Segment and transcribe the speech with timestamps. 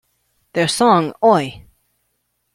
[0.53, 1.67] Their song Oi!